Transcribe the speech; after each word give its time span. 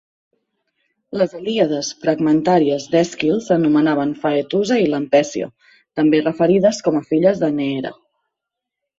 Les 1.21 1.33
helíades 1.39 1.89
fragmentàries 2.05 2.87
d'Èsquil 2.95 3.35
s'anomenaven 3.47 4.13
Faetusa 4.23 4.77
i 4.85 4.87
Lampècia, 4.93 5.49
també 6.01 6.23
referides 6.25 6.81
com 6.89 6.97
a 7.01 7.03
filles 7.11 7.43
de 7.45 7.51
Neera. 7.59 7.93